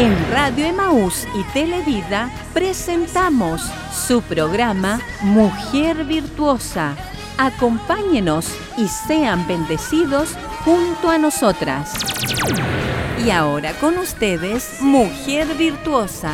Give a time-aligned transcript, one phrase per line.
[0.00, 3.60] En Radio Emaús y Televida presentamos
[3.92, 6.96] su programa Mujer Virtuosa.
[7.36, 8.46] Acompáñenos
[8.78, 11.92] y sean bendecidos junto a nosotras.
[13.22, 16.32] Y ahora con ustedes, Mujer Virtuosa.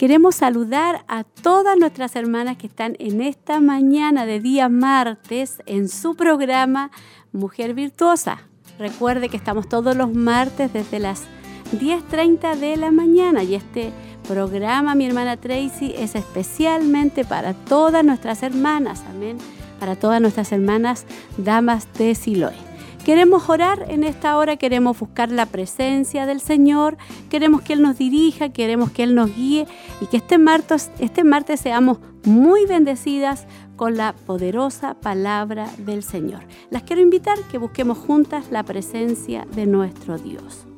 [0.00, 5.90] Queremos saludar a todas nuestras hermanas que están en esta mañana de día martes en
[5.90, 6.90] su programa
[7.32, 8.38] Mujer Virtuosa.
[8.78, 11.24] Recuerde que estamos todos los martes desde las
[11.78, 13.92] 10.30 de la mañana y este
[14.26, 19.36] programa, mi hermana Tracy, es especialmente para todas nuestras hermanas, amén,
[19.78, 21.04] para todas nuestras hermanas
[21.36, 22.69] damas de Siloé.
[23.04, 26.98] Queremos orar en esta hora, queremos buscar la presencia del Señor,
[27.30, 29.66] queremos que Él nos dirija, queremos que Él nos guíe
[30.00, 36.42] y que este martes, este martes seamos muy bendecidas con la poderosa palabra del Señor.
[36.70, 40.69] Las quiero invitar que busquemos juntas la presencia de nuestro Dios.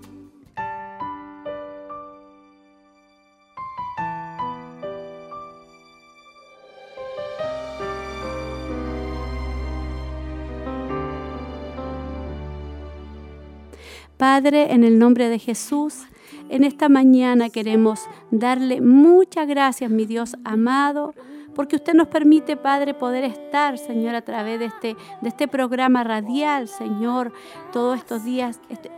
[14.22, 16.04] Padre, en el nombre de Jesús,
[16.48, 21.12] en esta mañana queremos darle muchas gracias, mi Dios amado,
[21.54, 26.04] porque usted nos permite, Padre, poder estar, Señor, a través de este, de este programa
[26.04, 27.32] radial, Señor,
[27.72, 28.90] todos estos días, este,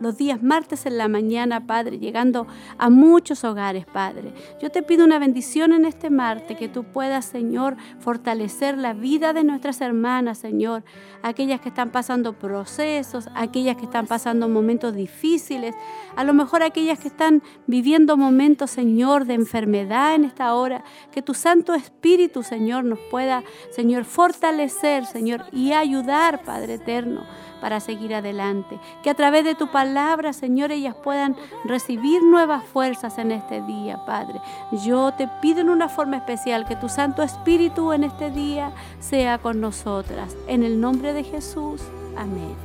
[0.00, 2.46] los días martes en la mañana, Padre, llegando
[2.78, 4.32] a muchos hogares, Padre.
[4.60, 9.32] Yo te pido una bendición en este martes, que tú puedas, Señor, fortalecer la vida
[9.32, 10.84] de nuestras hermanas, Señor,
[11.22, 15.74] aquellas que están pasando procesos, aquellas que están pasando momentos difíciles,
[16.16, 21.22] a lo mejor aquellas que están viviendo momentos, Señor, de enfermedad en esta hora, que
[21.22, 22.01] tu Santo Espíritu,
[22.42, 27.24] Señor, nos pueda, Señor, fortalecer, Señor, y ayudar, Padre eterno
[27.60, 28.80] para seguir adelante.
[29.04, 34.04] Que a través de tu palabra, Señor, ellas puedan recibir nuevas fuerzas en este día,
[34.04, 34.40] Padre.
[34.84, 39.38] Yo te pido en una forma especial que tu Santo Espíritu en este día sea
[39.38, 40.36] con nosotras.
[40.48, 41.80] En el nombre de Jesús.
[42.16, 42.56] Amén.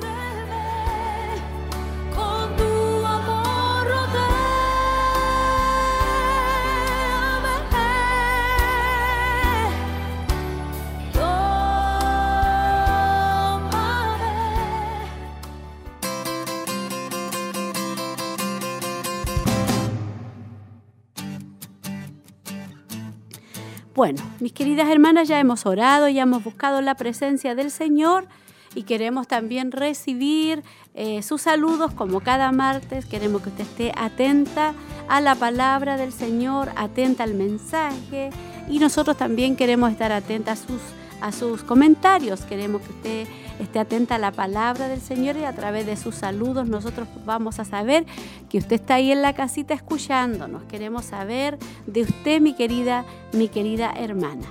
[23.98, 28.28] Bueno, mis queridas hermanas, ya hemos orado, ya hemos buscado la presencia del Señor
[28.76, 30.62] y queremos también recibir
[30.94, 33.08] eh, sus saludos como cada martes.
[33.08, 34.76] Queremos que usted esté atenta
[35.10, 38.30] a la palabra del Señor, atenta al mensaje
[38.70, 40.82] y nosotros también queremos estar atentas a sus,
[41.22, 42.42] a sus comentarios.
[42.42, 43.28] Queremos que usted
[43.60, 47.60] esté atenta a la palabra del Señor y a través de sus saludos nosotros vamos
[47.60, 48.06] a saber
[48.50, 50.64] que usted está ahí en la casita escuchándonos.
[50.64, 54.46] Queremos saber de usted, mi querida, mi querida hermana.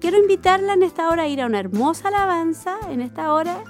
[0.00, 3.64] Quiero invitarla en esta hora a ir a una hermosa alabanza, en esta hora,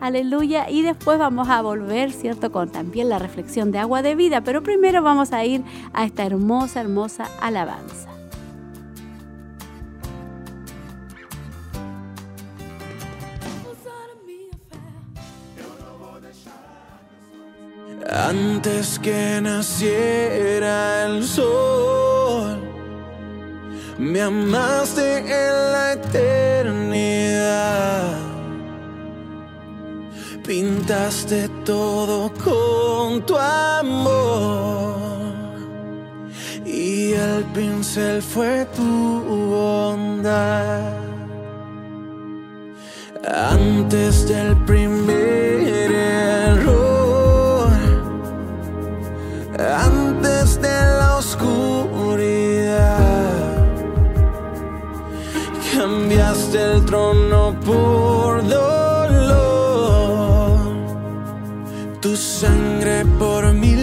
[0.00, 4.42] aleluya, y después vamos a volver, ¿cierto?, con también la reflexión de agua de vida,
[4.42, 8.11] pero primero vamos a ir a esta hermosa, hermosa alabanza.
[18.14, 22.60] Antes que naciera el sol,
[23.96, 27.32] me amaste en la eternidad.
[30.46, 34.92] Pintaste todo con tu amor
[36.66, 39.22] y el pincel fue tu
[39.54, 40.82] bondad.
[43.24, 46.81] Antes del primer error
[49.70, 50.68] antes de
[50.98, 52.62] la oscuridad.
[55.74, 59.78] Cambiaste el trono por dolor,
[62.00, 63.81] tu sangre por mi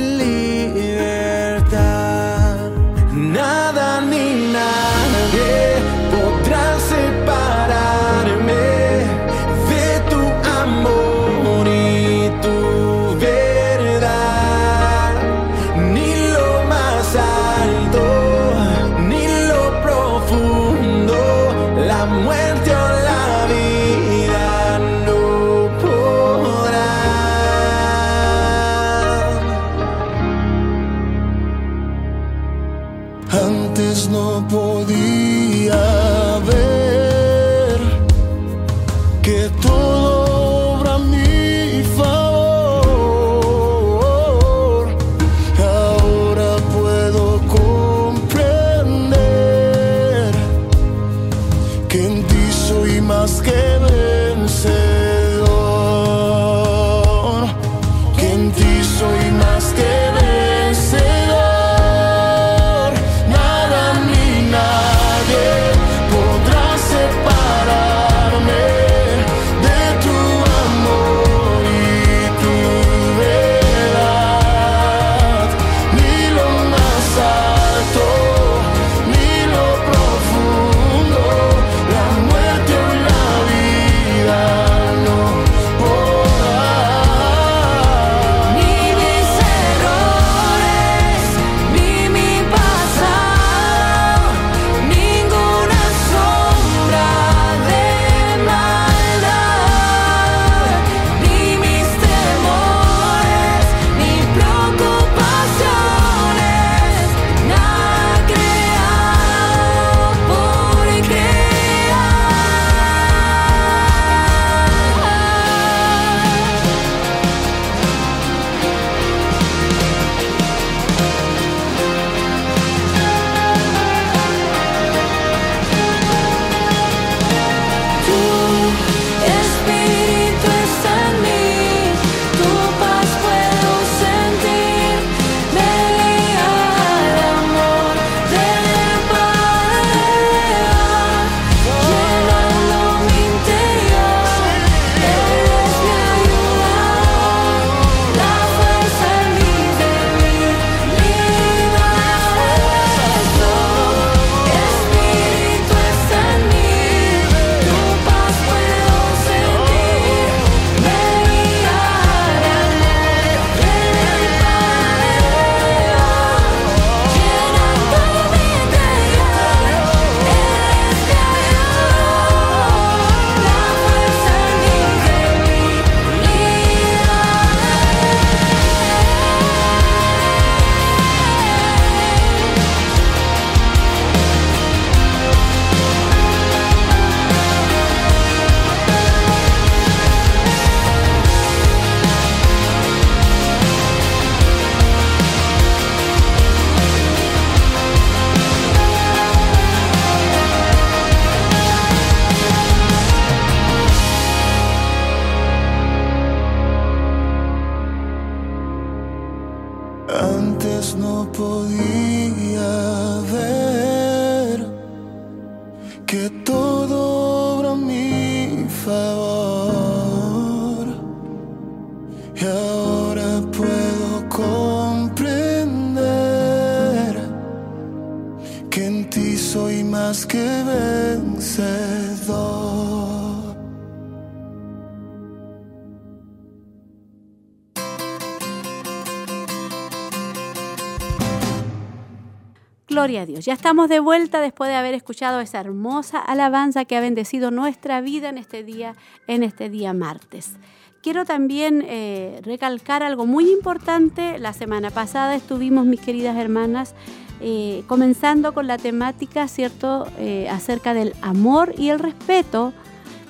[243.25, 243.45] Dios.
[243.45, 248.01] Ya estamos de vuelta después de haber escuchado esa hermosa alabanza que ha bendecido nuestra
[248.01, 248.95] vida en este día,
[249.27, 250.53] en este día martes.
[251.01, 254.37] Quiero también eh, recalcar algo muy importante.
[254.37, 256.93] La semana pasada estuvimos, mis queridas hermanas,
[257.39, 262.73] eh, comenzando con la temática, ¿cierto?, Eh, acerca del amor y el respeto.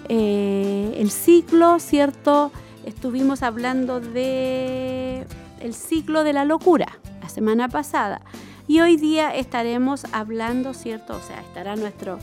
[0.07, 2.51] El ciclo, ¿cierto?
[2.83, 5.23] Estuvimos hablando de
[5.61, 8.21] el ciclo de la locura la semana pasada.
[8.69, 11.17] Y hoy día estaremos hablando, ¿cierto?
[11.17, 12.19] O sea, estará nuestro,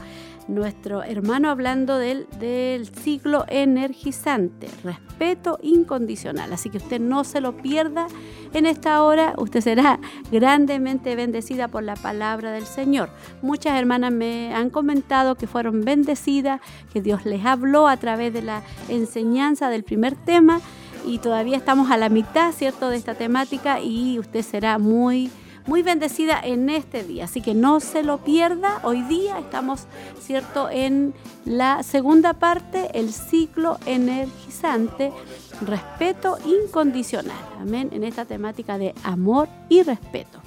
[0.46, 6.52] nuestro hermano hablando del, del ciclo energizante, respeto incondicional.
[6.52, 8.06] Así que usted no se lo pierda
[8.52, 9.34] en esta hora.
[9.38, 9.98] Usted será
[10.30, 13.10] grandemente bendecida por la palabra del Señor.
[13.42, 16.60] Muchas hermanas me han comentado que fueron bendecidas,
[16.92, 20.60] que Dios les habló a través de la enseñanza del primer tema.
[21.04, 25.28] Y todavía estamos a la mitad, ¿cierto?, de esta temática y usted será muy
[25.66, 27.24] muy bendecida en este día.
[27.24, 28.80] Así que no se lo pierda.
[28.82, 29.86] Hoy día estamos,
[30.20, 35.12] ¿cierto?, en la segunda parte, el ciclo energizante,
[35.60, 37.36] respeto incondicional.
[37.60, 37.90] Amén.
[37.92, 40.40] En esta temática de amor y respeto.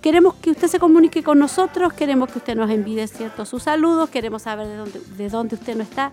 [0.00, 4.08] Queremos que usted se comunique con nosotros, queremos que usted nos envíe ciertos sus saludos,
[4.08, 6.10] queremos saber de dónde, de dónde usted nos está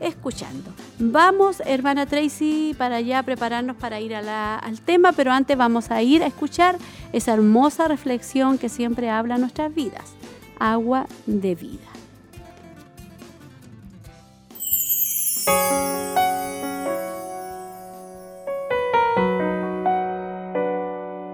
[0.00, 0.72] escuchando.
[0.98, 6.22] Vamos, hermana Tracy, para allá prepararnos para ir al tema, pero antes vamos a ir
[6.22, 6.76] a escuchar
[7.12, 10.14] esa hermosa reflexión que siempre habla nuestras vidas.
[10.58, 11.96] Agua de vida.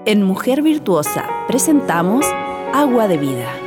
[0.04, 2.26] En Mujer Virtuosa presentamos
[2.74, 3.61] Agua de Vida.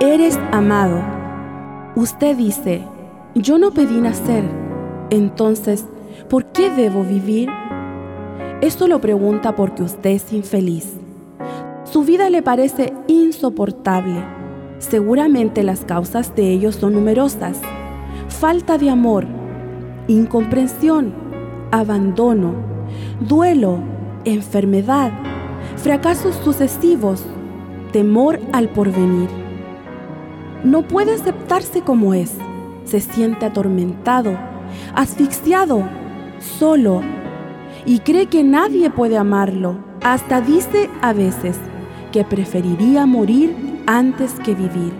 [0.00, 1.00] Eres amado.
[1.94, 2.82] Usted dice,
[3.36, 4.42] yo no pedí nacer,
[5.10, 5.86] entonces,
[6.28, 7.48] ¿por qué debo vivir?
[8.60, 10.94] Esto lo pregunta porque usted es infeliz.
[11.84, 14.24] Su vida le parece insoportable.
[14.80, 17.60] Seguramente las causas de ello son numerosas.
[18.28, 19.26] Falta de amor,
[20.08, 21.14] incomprensión,
[21.70, 22.52] abandono,
[23.20, 23.78] duelo,
[24.24, 25.12] enfermedad,
[25.76, 27.24] fracasos sucesivos,
[27.92, 29.43] temor al porvenir.
[30.64, 32.32] No puede aceptarse como es.
[32.84, 34.36] Se siente atormentado,
[34.94, 35.86] asfixiado,
[36.58, 37.02] solo
[37.86, 39.76] y cree que nadie puede amarlo.
[40.02, 41.56] Hasta dice a veces
[42.12, 43.54] que preferiría morir
[43.86, 44.92] antes que vivir.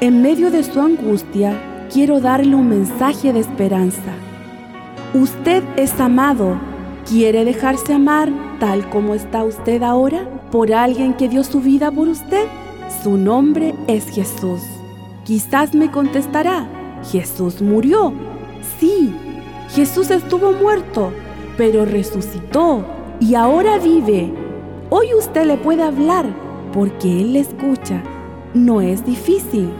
[0.00, 4.12] En medio de su angustia, quiero darle un mensaje de esperanza.
[5.14, 6.58] Usted es amado.
[7.08, 8.30] ¿Quiere dejarse amar
[8.60, 12.46] tal como está usted ahora por alguien que dio su vida por usted?
[13.00, 14.60] Su nombre es Jesús.
[15.24, 16.68] Quizás me contestará,
[17.10, 18.12] Jesús murió.
[18.78, 19.12] Sí,
[19.70, 21.12] Jesús estuvo muerto,
[21.56, 22.84] pero resucitó
[23.18, 24.32] y ahora vive.
[24.90, 26.26] Hoy usted le puede hablar
[26.72, 28.02] porque Él le escucha.
[28.54, 29.70] No es difícil.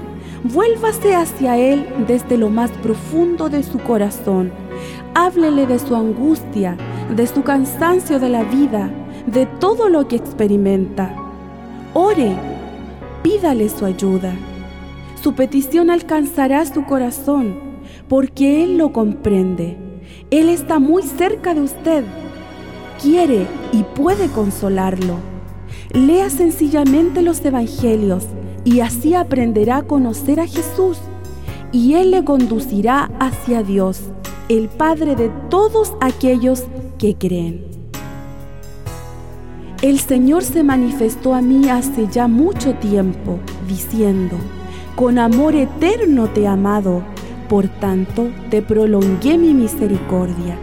[0.45, 4.53] Vuélvase hacia Él desde lo más profundo de su corazón.
[5.15, 6.77] Háblele de su angustia,
[7.15, 8.91] de su cansancio de la vida,
[9.27, 11.15] de todo lo que experimenta.
[11.95, 12.35] Ore,
[13.23, 14.35] pídale su ayuda.
[15.23, 17.59] Su petición alcanzará su corazón
[18.09, 19.77] porque Él lo comprende.
[20.31, 22.05] Él está muy cerca de usted.
[23.01, 25.17] Quiere y puede consolarlo.
[25.93, 28.25] Lea sencillamente los evangelios
[28.65, 30.99] y así aprenderá a conocer a Jesús
[31.73, 34.01] y Él le conducirá hacia Dios,
[34.49, 36.65] el Padre de todos aquellos
[36.99, 37.72] que creen.
[39.83, 44.37] El Señor se manifestó a mí hace ya mucho tiempo, diciendo,
[44.95, 47.03] con amor eterno te he amado,
[47.49, 50.57] por tanto te prolongué mi misericordia.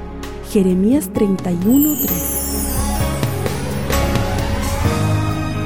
[0.49, 2.07] Jeremías 31:3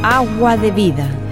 [0.01, 1.22] Agua de Vida.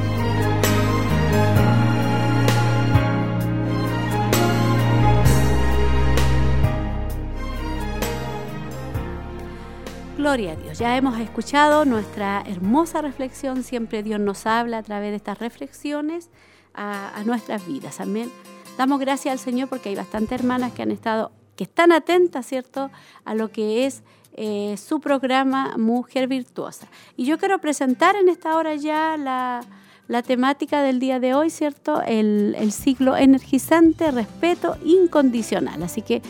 [10.31, 10.79] Gloria a Dios.
[10.79, 13.63] Ya hemos escuchado nuestra hermosa reflexión.
[13.63, 16.29] Siempre Dios nos habla a través de estas reflexiones
[16.73, 17.99] a, nuestras vidas.
[17.99, 18.31] Amén.
[18.77, 22.91] Damos gracias al Señor porque hay bastantes hermanas que han estado, que están atentas, ¿cierto?,
[23.25, 24.03] a lo que es
[24.37, 26.87] eh, su programa Mujer Virtuosa.
[27.17, 29.59] Y yo quiero presentar en esta hora ya la,
[30.07, 32.01] la temática del día de hoy, ¿cierto?
[32.03, 35.83] El, el ciclo energizante, respeto incondicional.
[35.83, 36.21] Así que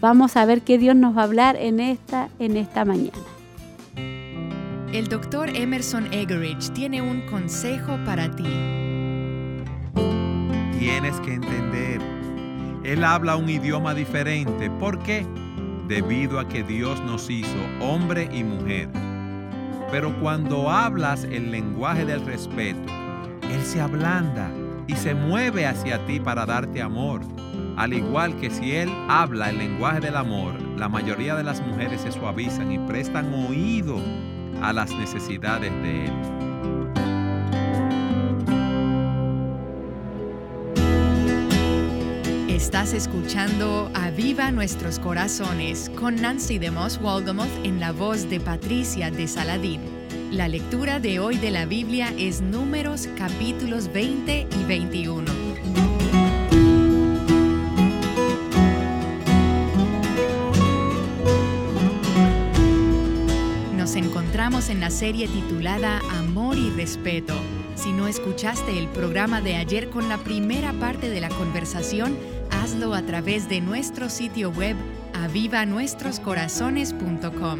[0.00, 3.37] vamos a ver qué Dios nos va a hablar en esta, en esta mañana.
[4.90, 8.48] El doctor Emerson Egerich tiene un consejo para ti.
[10.78, 12.00] Tienes que entender.
[12.84, 14.70] Él habla un idioma diferente.
[14.70, 15.26] ¿Por qué?
[15.88, 18.88] Debido a que Dios nos hizo hombre y mujer.
[19.90, 22.90] Pero cuando hablas el lenguaje del respeto,
[23.42, 24.50] Él se ablanda
[24.86, 27.20] y se mueve hacia ti para darte amor.
[27.76, 32.00] Al igual que si Él habla el lenguaje del amor, la mayoría de las mujeres
[32.00, 34.00] se suavizan y prestan oído
[34.62, 36.12] a las necesidades de Él.
[42.48, 49.10] Estás escuchando Aviva Nuestros Corazones con Nancy de Moss Walgamoth en la voz de Patricia
[49.10, 49.80] de Saladín.
[50.30, 55.47] La lectura de hoy de la Biblia es Números capítulos 20 y 21.
[64.48, 67.34] Encontramos en la serie titulada Amor y Respeto.
[67.74, 72.16] Si no escuchaste el programa de ayer con la primera parte de la conversación,
[72.50, 74.74] hazlo a través de nuestro sitio web
[75.12, 77.58] avivanuestroscorazones.com.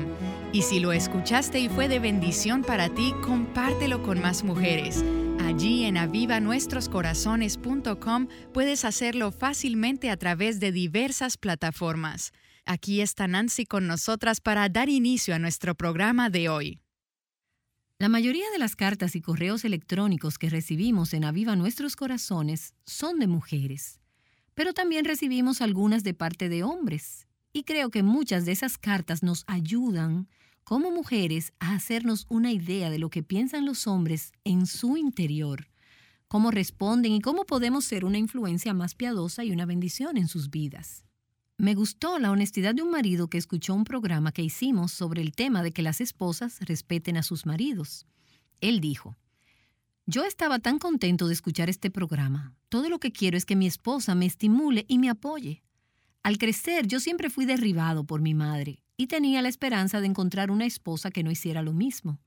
[0.55, 5.05] Y si lo escuchaste y fue de bendición para ti, compártelo con más mujeres.
[5.45, 12.33] Allí en avivanuestroscorazones.com puedes hacerlo fácilmente a través de diversas plataformas.
[12.71, 16.83] Aquí está Nancy con nosotras para dar inicio a nuestro programa de hoy.
[17.99, 23.21] La mayoría de las cartas y correos electrónicos que recibimos en Aviva Nuestros Corazones son
[23.21, 24.03] de mujeres,
[24.53, 27.27] pero también recibimos algunas de parte de hombres.
[27.55, 30.29] Y creo que muchas de esas cartas nos ayudan
[30.63, 35.71] como mujeres a hacernos una idea de lo que piensan los hombres en su interior,
[36.29, 40.51] cómo responden y cómo podemos ser una influencia más piadosa y una bendición en sus
[40.51, 41.08] vidas.
[41.61, 45.33] Me gustó la honestidad de un marido que escuchó un programa que hicimos sobre el
[45.33, 48.07] tema de que las esposas respeten a sus maridos.
[48.61, 49.17] Él dijo,
[50.07, 52.55] yo estaba tan contento de escuchar este programa.
[52.69, 55.65] Todo lo que quiero es que mi esposa me estimule y me apoye.
[56.23, 60.53] Al crecer yo siempre fui derribado por mi madre y tenía la esperanza de encontrar
[60.53, 62.21] una esposa que no hiciera lo mismo.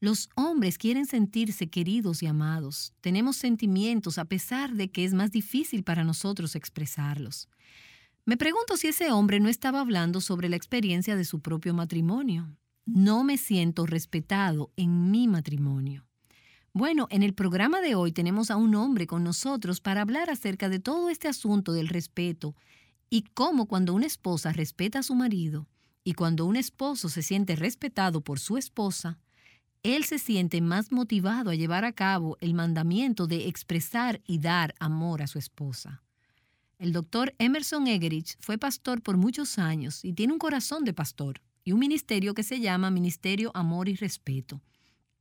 [0.00, 2.94] Los hombres quieren sentirse queridos y amados.
[3.02, 7.46] Tenemos sentimientos a pesar de que es más difícil para nosotros expresarlos.
[8.30, 12.56] Me pregunto si ese hombre no estaba hablando sobre la experiencia de su propio matrimonio.
[12.86, 16.06] No me siento respetado en mi matrimonio.
[16.72, 20.68] Bueno, en el programa de hoy tenemos a un hombre con nosotros para hablar acerca
[20.68, 22.54] de todo este asunto del respeto
[23.08, 25.66] y cómo cuando una esposa respeta a su marido
[26.04, 29.18] y cuando un esposo se siente respetado por su esposa,
[29.82, 34.76] él se siente más motivado a llevar a cabo el mandamiento de expresar y dar
[34.78, 36.04] amor a su esposa.
[36.80, 41.42] El doctor Emerson Egerich fue pastor por muchos años y tiene un corazón de pastor
[41.62, 44.62] y un ministerio que se llama Ministerio Amor y Respeto.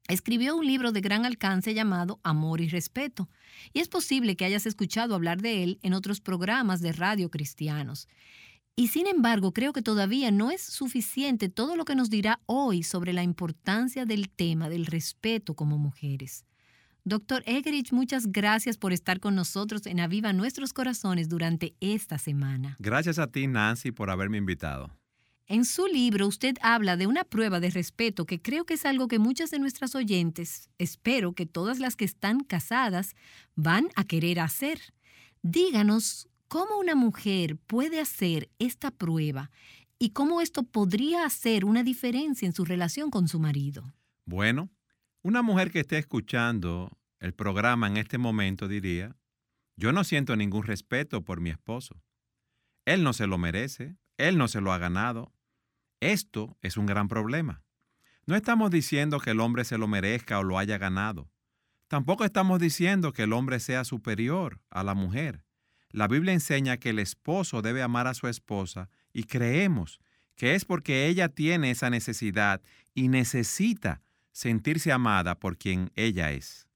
[0.07, 3.27] Escribió un libro de gran alcance llamado Amor y Respeto,
[3.73, 8.07] y es posible que hayas escuchado hablar de él en otros programas de radio cristianos.
[8.77, 12.83] Y sin embargo, creo que todavía no es suficiente todo lo que nos dirá hoy
[12.83, 16.45] sobre la importancia del tema del respeto como mujeres.
[17.03, 22.75] Doctor Egerich, muchas gracias por estar con nosotros en Aviva Nuestros Corazones durante esta semana.
[22.79, 24.95] Gracias a ti, Nancy, por haberme invitado.
[25.47, 29.07] En su libro usted habla de una prueba de respeto que creo que es algo
[29.07, 33.15] que muchas de nuestras oyentes, espero que todas las que están casadas,
[33.55, 34.79] van a querer hacer.
[35.41, 39.51] Díganos ¿Cómo una mujer puede hacer esta prueba
[39.99, 43.93] y cómo esto podría hacer una diferencia en su relación con su marido?
[44.25, 44.71] Bueno,
[45.21, 49.15] una mujer que esté escuchando el programa en este momento diría,
[49.75, 52.01] yo no siento ningún respeto por mi esposo.
[52.85, 55.33] Él no se lo merece, él no se lo ha ganado.
[55.99, 57.63] Esto es un gran problema.
[58.25, 61.29] No estamos diciendo que el hombre se lo merezca o lo haya ganado.
[61.87, 65.43] Tampoco estamos diciendo que el hombre sea superior a la mujer.
[65.89, 69.99] La Biblia enseña que el esposo debe amar a su esposa y creemos
[70.35, 72.61] que es porque ella tiene esa necesidad
[72.93, 76.67] y necesita sentirse amada por quien ella es.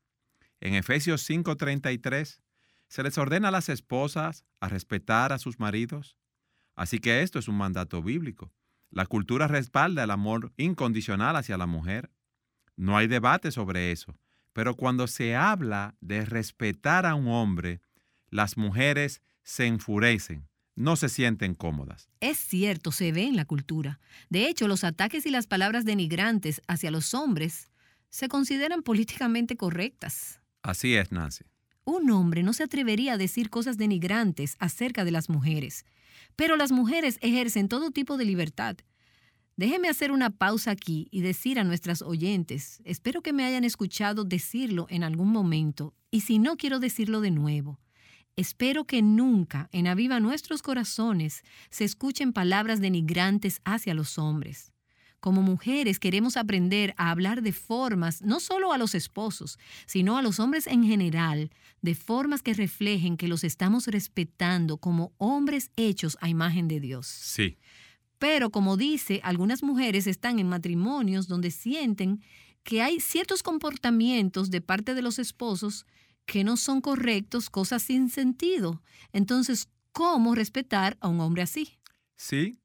[0.59, 2.41] En Efesios 5:33
[2.87, 6.17] se les ordena a las esposas a respetar a sus maridos.
[6.75, 8.51] Así que esto es un mandato bíblico.
[8.89, 12.11] La cultura respalda el amor incondicional hacia la mujer.
[12.75, 14.17] No hay debate sobre eso.
[14.53, 17.81] Pero cuando se habla de respetar a un hombre,
[18.29, 22.09] las mujeres se enfurecen, no se sienten cómodas.
[22.19, 23.99] Es cierto, se ve en la cultura.
[24.29, 27.69] De hecho, los ataques y las palabras denigrantes hacia los hombres
[28.09, 30.39] se consideran políticamente correctas.
[30.61, 31.45] Así es, Nancy.
[31.85, 35.85] Un hombre no se atrevería a decir cosas denigrantes acerca de las mujeres,
[36.35, 38.77] pero las mujeres ejercen todo tipo de libertad.
[39.55, 44.23] Déjeme hacer una pausa aquí y decir a nuestras oyentes, espero que me hayan escuchado
[44.23, 47.79] decirlo en algún momento, y si no quiero decirlo de nuevo,
[48.35, 54.71] Espero que nunca en Aviva Nuestros Corazones se escuchen palabras denigrantes hacia los hombres.
[55.19, 60.23] Como mujeres queremos aprender a hablar de formas, no solo a los esposos, sino a
[60.23, 66.17] los hombres en general, de formas que reflejen que los estamos respetando como hombres hechos
[66.19, 67.05] a imagen de Dios.
[67.05, 67.57] Sí.
[68.17, 72.21] Pero como dice, algunas mujeres están en matrimonios donde sienten
[72.63, 75.85] que hay ciertos comportamientos de parte de los esposos
[76.25, 78.81] que no son correctos, cosas sin sentido.
[79.11, 81.79] Entonces, ¿cómo respetar a un hombre así?
[82.15, 82.59] Sí,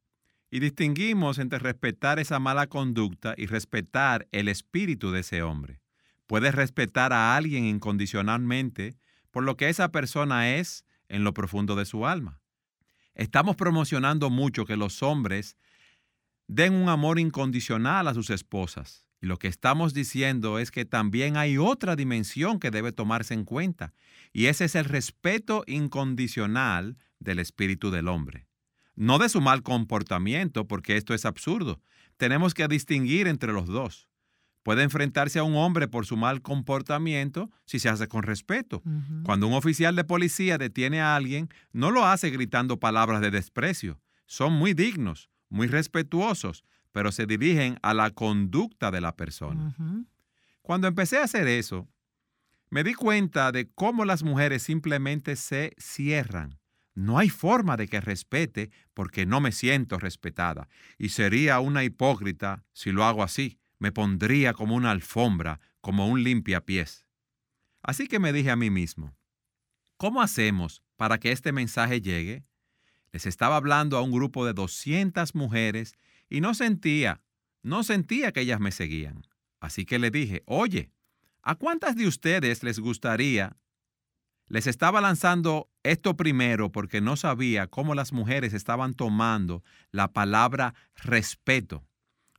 [0.50, 5.80] y distinguimos entre respetar esa mala conducta y respetar el espíritu de ese hombre.
[6.26, 8.96] Puedes respetar a alguien incondicionalmente
[9.30, 12.40] por lo que esa persona es en lo profundo de su alma.
[13.14, 15.56] Estamos promocionando mucho que los hombres
[16.46, 19.07] den un amor incondicional a sus esposas.
[19.20, 23.44] Y lo que estamos diciendo es que también hay otra dimensión que debe tomarse en
[23.44, 23.92] cuenta,
[24.32, 28.46] y ese es el respeto incondicional del espíritu del hombre.
[28.94, 31.80] No de su mal comportamiento, porque esto es absurdo.
[32.16, 34.08] Tenemos que distinguir entre los dos.
[34.62, 38.82] Puede enfrentarse a un hombre por su mal comportamiento si se hace con respeto.
[39.22, 44.00] Cuando un oficial de policía detiene a alguien, no lo hace gritando palabras de desprecio.
[44.26, 49.74] Son muy dignos, muy respetuosos, pero se dirigen a la conducta de la persona.
[50.62, 51.88] Cuando empecé a hacer eso,
[52.70, 56.58] me di cuenta de cómo las mujeres simplemente se cierran.
[56.94, 60.68] No hay forma de que respete porque no me siento respetada.
[60.98, 63.58] Y sería una hipócrita si lo hago así.
[63.78, 67.06] Me pondría como una alfombra, como un limpiapiés.
[67.82, 69.16] Así que me dije a mí mismo,
[69.96, 72.44] ¿cómo hacemos para que este mensaje llegue?
[73.12, 75.94] Les estaba hablando a un grupo de 200 mujeres
[76.28, 77.22] y no sentía,
[77.62, 79.22] no sentía que ellas me seguían.
[79.60, 80.92] Así que le dije, oye,
[81.42, 83.56] ¿a cuántas de ustedes les gustaría?
[84.46, 90.74] Les estaba lanzando esto primero porque no sabía cómo las mujeres estaban tomando la palabra
[90.96, 91.84] respeto.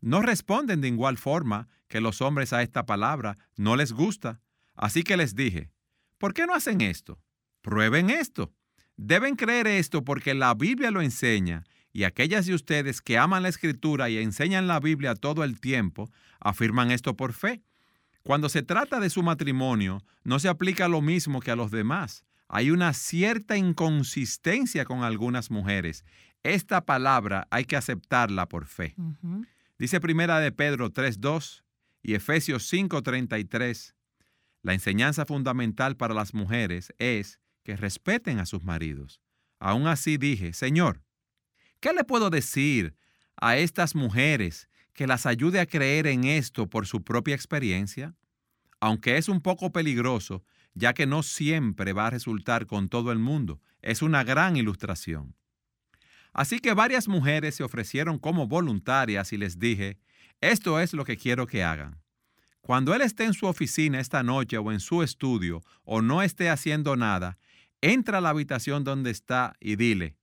[0.01, 4.39] No responden de igual forma que los hombres a esta palabra, no les gusta.
[4.75, 5.71] Así que les dije,
[6.17, 7.19] ¿por qué no hacen esto?
[7.61, 8.53] Prueben esto.
[8.95, 13.49] Deben creer esto porque la Biblia lo enseña y aquellas de ustedes que aman la
[13.49, 17.61] escritura y enseñan la Biblia todo el tiempo, afirman esto por fe.
[18.23, 22.25] Cuando se trata de su matrimonio, no se aplica lo mismo que a los demás.
[22.47, 26.05] Hay una cierta inconsistencia con algunas mujeres.
[26.43, 28.95] Esta palabra hay que aceptarla por fe.
[29.77, 31.63] Dice Primera de Pedro 3.2
[32.01, 33.93] y Efesios 5.33.
[34.61, 39.21] La enseñanza fundamental para las mujeres es que respeten a sus maridos.
[39.59, 41.01] Aún así dije, Señor,
[41.79, 42.95] ¿qué le puedo decir
[43.35, 48.15] a estas mujeres que las ayude a creer en esto por su propia experiencia?
[48.79, 53.19] Aunque es un poco peligroso, ya que no siempre va a resultar con todo el
[53.19, 55.35] mundo, es una gran ilustración.
[56.33, 59.97] Así que varias mujeres se ofrecieron como voluntarias y les dije,
[60.41, 62.01] esto es lo que quiero que hagan.
[62.61, 66.49] Cuando él esté en su oficina esta noche o en su estudio o no esté
[66.49, 67.37] haciendo nada,
[67.81, 70.18] entra a la habitación donde está y dile,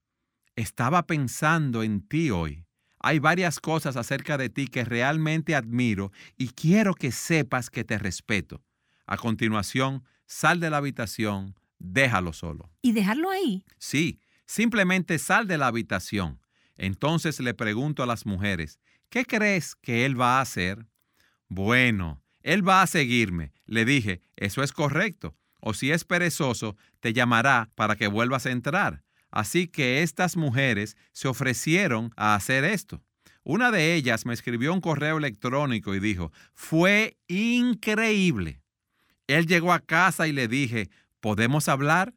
[0.57, 2.65] estaba pensando en ti hoy.
[2.99, 7.97] Hay varias cosas acerca de ti que realmente admiro y quiero que sepas que te
[7.99, 8.63] respeto.
[9.05, 12.71] A continuación, sal de la habitación, déjalo solo.
[12.81, 13.63] ¿Y dejarlo ahí?
[13.77, 16.41] Sí, simplemente sal de la habitación.
[16.75, 20.87] Entonces le pregunto a las mujeres, ¿qué crees que él va a hacer?
[21.47, 23.53] Bueno, él va a seguirme.
[23.67, 25.35] Le dije, eso es correcto.
[25.59, 29.03] O si es perezoso, te llamará para que vuelvas a entrar.
[29.31, 33.03] Así que estas mujeres se ofrecieron a hacer esto.
[33.43, 38.61] Una de ellas me escribió un correo electrónico y dijo, fue increíble.
[39.27, 42.13] Él llegó a casa y le dije, ¿podemos hablar?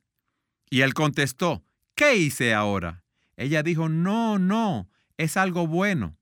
[0.71, 3.05] Y él contestó, ¿qué hice ahora?
[3.37, 6.17] Ella dijo, no, no, es algo bueno.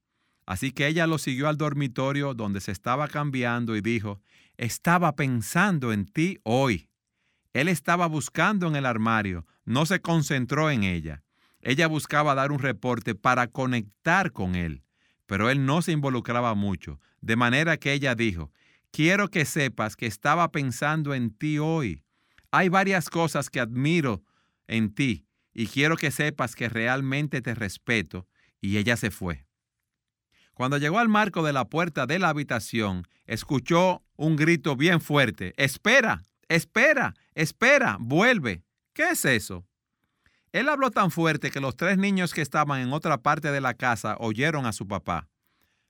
[0.47, 4.21] Así que ella lo siguió al dormitorio donde se estaba cambiando y dijo,
[4.57, 6.89] estaba pensando en ti hoy.
[7.53, 11.23] Él estaba buscando en el armario, no se concentró en ella.
[11.61, 14.83] Ella buscaba dar un reporte para conectar con él,
[15.27, 18.51] pero él no se involucraba mucho, de manera que ella dijo,
[18.91, 22.03] quiero que sepas que estaba pensando en ti hoy.
[22.51, 24.23] Hay varias cosas que admiro
[24.69, 28.27] en ti y quiero que sepas que realmente te respeto.
[28.61, 29.47] Y ella se fue.
[30.55, 35.53] Cuando llegó al marco de la puerta de la habitación, escuchó un grito bien fuerte.
[35.57, 38.65] Espera, espera, espera, vuelve.
[38.99, 39.65] ¿Qué es eso?
[40.51, 43.75] Él habló tan fuerte que los tres niños que estaban en otra parte de la
[43.75, 45.29] casa oyeron a su papá.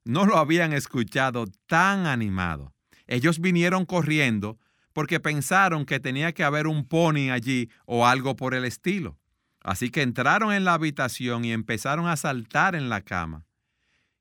[0.04, 2.74] No lo habían escuchado tan animado.
[3.06, 4.58] Ellos vinieron corriendo
[4.92, 9.18] porque pensaron que tenía que haber un pony allí o algo por el estilo.
[9.62, 13.46] Así que entraron en la habitación y empezaron a saltar en la cama.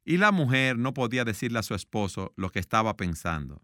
[0.06, 3.62] Y la mujer no podía decirle a su esposo lo que estaba pensando.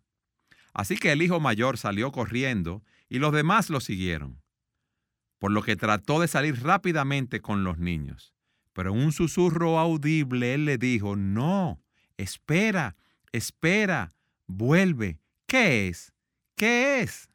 [0.73, 4.42] Así que el hijo mayor salió corriendo y los demás lo siguieron,
[5.43, 8.34] por lo que trató de salir rápidamente con los niños.
[8.71, 11.82] Pero en un susurro audible él le dijo, no,
[12.15, 12.95] espera,
[13.34, 14.13] espera,
[14.47, 15.19] vuelve.
[15.45, 16.13] ¿Qué es?
[16.56, 17.27] ¿Qué es?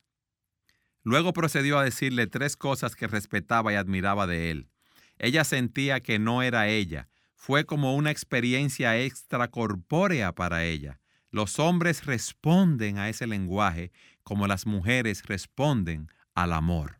[1.02, 4.70] Luego procedió a decirle tres cosas que respetaba y admiraba de él.
[5.18, 7.10] Ella sentía que no era ella.
[7.34, 10.98] Fue como una experiencia extracorpórea para ella.
[11.30, 13.92] Los hombres responden a ese lenguaje
[14.22, 16.98] como las mujeres responden al amor.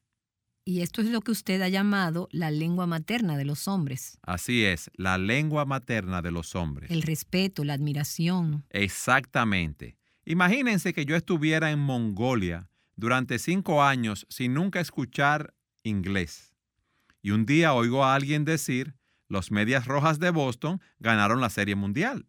[0.69, 4.19] Y esto es lo que usted ha llamado la lengua materna de los hombres.
[4.21, 6.91] Así es, la lengua materna de los hombres.
[6.91, 8.67] El respeto, la admiración.
[8.69, 9.97] Exactamente.
[10.27, 15.55] Imagínense que yo estuviera en Mongolia durante cinco años sin nunca escuchar
[15.85, 16.55] inglés.
[17.23, 18.95] Y un día oigo a alguien decir,
[19.27, 22.27] los Medias Rojas de Boston ganaron la Serie Mundial.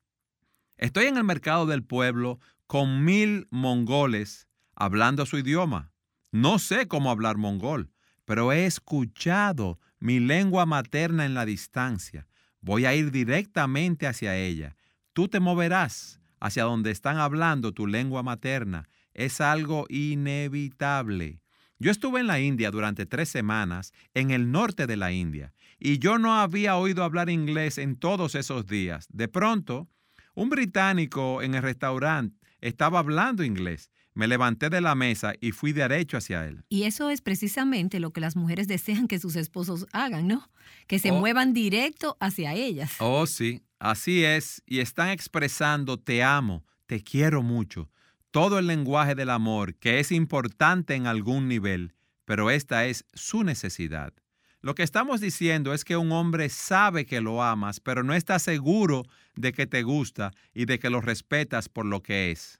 [0.78, 5.92] Estoy en el mercado del pueblo con mil mongoles hablando su idioma.
[6.32, 7.92] No sé cómo hablar mongol,
[8.30, 12.28] pero he escuchado mi lengua materna en la distancia.
[12.62, 14.76] Voy a ir directamente hacia ella.
[15.14, 21.42] Tú te moverás hacia donde están hablando tu lengua materna es algo inevitable.
[21.80, 25.98] Yo estuve en la India durante tres semanas, en el norte de la India, y
[25.98, 29.08] yo no había oído hablar inglés en todos esos días.
[29.10, 29.88] De pronto,
[30.36, 33.90] un británico en el restaurante estaba hablando inglés.
[34.14, 36.64] Me levanté de la mesa y fui derecho hacia él.
[36.70, 40.50] Y eso es precisamente lo que las mujeres desean que sus esposos hagan, ¿no?
[40.88, 41.20] Que se Oh.
[41.20, 42.92] muevan directo hacia ellas.
[43.00, 47.90] Oh, sí, así es, y están expresando te amo, te quiero mucho,
[48.32, 51.94] todo el lenguaje del amor que es importante en algún nivel,
[52.26, 54.14] pero esta es su necesidad.
[54.62, 58.40] Lo que estamos diciendo es que un hombre sabe que lo amas, pero no está
[58.40, 59.04] seguro
[59.36, 62.60] de que te gusta y de que lo respetas por lo que es.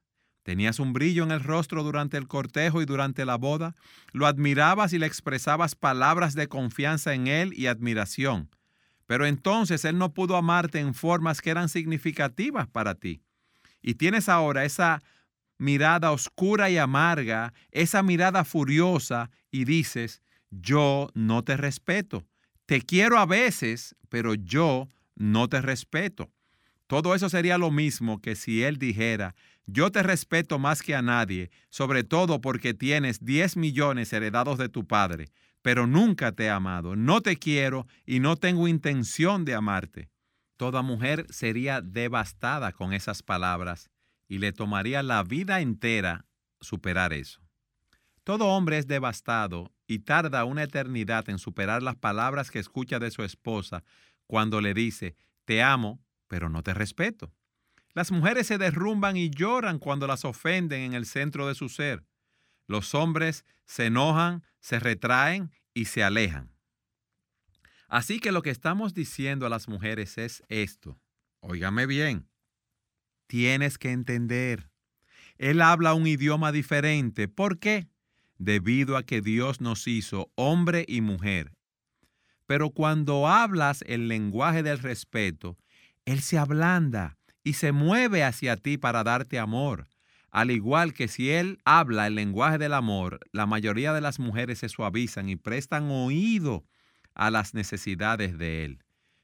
[0.50, 3.76] Tenías un brillo en el rostro durante el cortejo y durante la boda.
[4.14, 8.50] Lo admirabas y le expresabas palabras de confianza en él y admiración.
[9.06, 13.22] Pero entonces él no pudo amarte en formas que eran significativas para ti.
[13.84, 15.04] Y tienes ahora esa
[15.60, 22.26] mirada oscura y amarga, esa mirada furiosa y dices, yo no te respeto.
[22.66, 26.32] Te quiero a veces, pero yo no te respeto.
[26.90, 29.36] Todo eso sería lo mismo que si él dijera,
[29.68, 34.70] yo te respeto más que a nadie, sobre todo porque tienes 10 millones heredados de
[34.70, 35.30] tu padre,
[35.62, 40.10] pero nunca te he amado, no te quiero y no tengo intención de amarte.
[40.58, 43.92] Toda mujer sería devastada con esas palabras
[44.28, 46.26] y le tomaría la vida entera
[46.60, 47.40] superar eso.
[48.24, 53.12] Todo hombre es devastado y tarda una eternidad en superar las palabras que escucha de
[53.12, 53.84] su esposa
[54.26, 56.00] cuando le dice, te amo,
[56.30, 57.34] pero no te respeto.
[57.94, 62.06] Las mujeres se derrumban y lloran cuando las ofenden en el centro de su ser.
[62.68, 66.52] Los hombres se enojan, se retraen y se alejan.
[67.90, 71.02] Así que lo que estamos diciendo a las mujeres es esto.
[71.40, 72.30] Óigame bien.
[73.26, 74.70] Tienes que entender.
[75.38, 77.28] Él habla un idioma diferente.
[77.28, 77.88] ¿Por qué?
[78.38, 81.54] Debido a que Dios nos hizo hombre y mujer.
[82.46, 85.58] Pero cuando hablas el lenguaje del respeto,
[86.10, 89.88] Él se ablanda y se mueve hacia ti para darte amor.
[90.32, 94.58] Al igual que si Él habla el lenguaje del amor, la mayoría de las mujeres
[94.58, 96.66] se suavizan y prestan oído
[97.14, 98.84] a las necesidades de Él.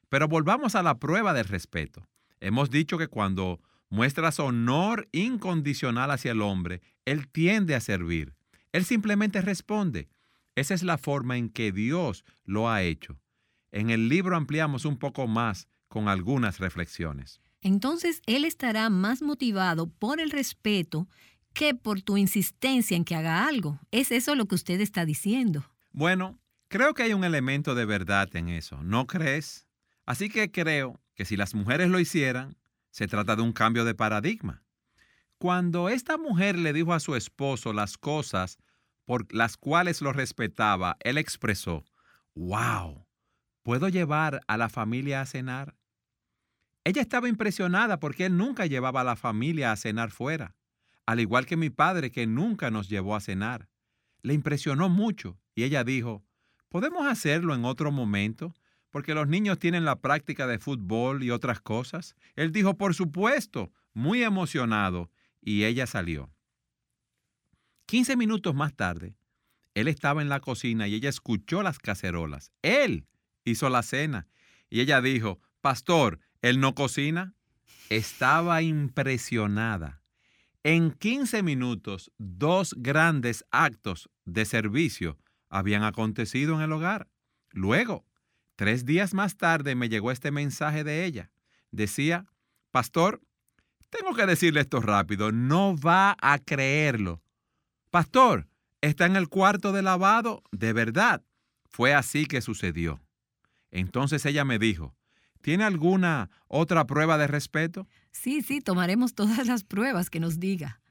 [0.09, 2.07] Pero volvamos a la prueba del respeto.
[2.39, 8.35] Hemos dicho que cuando muestras honor incondicional hacia el hombre, Él tiende a servir.
[8.73, 10.07] Él simplemente responde.
[10.53, 13.19] Esa es la forma en que Dios lo ha hecho.
[13.71, 17.39] En el libro ampliamos un poco más con algunas reflexiones.
[17.61, 21.07] Entonces él estará más motivado por el respeto
[21.53, 23.79] que por tu insistencia en que haga algo.
[23.91, 25.63] ¿Es eso lo que usted está diciendo?
[25.93, 29.67] Bueno, creo que hay un elemento de verdad en eso, ¿no crees?
[30.05, 32.57] Así que creo que si las mujeres lo hicieran,
[32.91, 34.63] se trata de un cambio de paradigma.
[35.37, 38.57] Cuando esta mujer le dijo a su esposo las cosas
[39.05, 41.85] por las cuales lo respetaba, él expresó,
[42.33, 43.07] wow,
[43.63, 45.73] ¿puedo llevar a la familia a cenar?
[46.85, 50.55] Ella estaba impresionada porque él nunca llevaba a la familia a cenar fuera,
[51.07, 53.67] al igual que mi padre que nunca nos llevó a cenar.
[54.21, 56.23] Le impresionó mucho y ella dijo,
[56.69, 58.53] ¿podemos hacerlo en otro momento?
[58.91, 62.15] Porque los niños tienen la práctica de fútbol y otras cosas.
[62.35, 65.09] Él dijo, por supuesto, muy emocionado,
[65.41, 66.31] y ella salió.
[67.87, 69.15] 15 minutos más tarde,
[69.73, 72.51] él estaba en la cocina y ella escuchó las cacerolas.
[72.61, 73.07] Él
[73.43, 74.27] hizo la cena
[74.69, 77.33] y ella dijo, Pastor, ¿él no cocina?
[77.89, 80.03] Estaba impresionada.
[80.61, 85.17] En 15 minutos, dos grandes actos de servicio
[85.49, 87.07] habían acontecido en el hogar.
[87.49, 88.05] Luego,
[88.55, 91.31] tres días más tarde me llegó este mensaje de ella.
[91.71, 92.27] Decía,
[92.69, 93.21] Pastor,
[93.89, 97.23] tengo que decirle esto rápido, no va a creerlo.
[97.89, 98.47] Pastor,
[98.81, 101.23] está en el cuarto de lavado, de verdad.
[101.71, 103.01] Fue así que sucedió.
[103.71, 104.95] Entonces ella me dijo,
[105.45, 107.87] ¿tiene alguna otra prueba de respeto?
[108.09, 110.81] Sí, sí, tomaremos todas las pruebas que nos diga.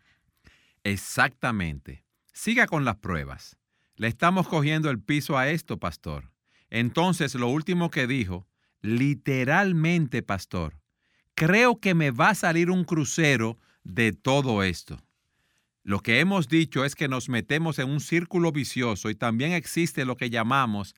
[0.85, 2.05] Exactamente.
[2.33, 3.57] Siga con las pruebas.
[3.97, 6.31] Le estamos cogiendo el piso a esto, pastor.
[6.71, 8.47] Entonces lo último que dijo,
[8.81, 10.79] literalmente, pastor,
[11.35, 15.03] creo que me va a salir un crucero de todo esto.
[15.83, 20.05] Lo que hemos dicho es que nos metemos en un círculo vicioso y también existe
[20.05, 20.95] lo que llamamos